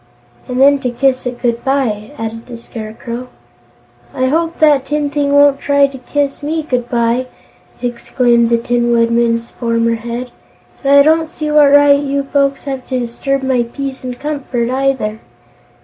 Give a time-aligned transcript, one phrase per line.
[0.47, 3.27] "And then to kiss it good bye," added the Scarecrow.
[4.15, 7.27] "I hope that tin thing won't try to kiss me good bye!"
[7.83, 10.31] exclaimed the Tin Woodman's former head.
[10.83, 14.71] "And I don't see what right you folks have to disturb my peace and comfort,
[14.71, 15.19] either."